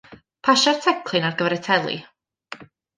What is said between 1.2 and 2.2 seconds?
ar gyfer y teli.